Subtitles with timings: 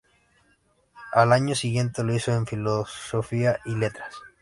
[1.13, 4.15] Al año siguiente lo hizo en Filosofía y Letras.